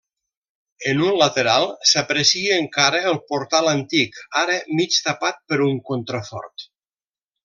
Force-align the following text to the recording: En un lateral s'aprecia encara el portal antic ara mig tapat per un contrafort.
En 0.91 1.01
un 1.07 1.17
lateral 1.17 1.65
s'aprecia 1.89 2.57
encara 2.61 3.01
el 3.11 3.19
portal 3.33 3.69
antic 3.73 4.17
ara 4.45 4.55
mig 4.79 4.97
tapat 5.09 5.37
per 5.53 5.61
un 5.71 5.77
contrafort. 5.91 6.67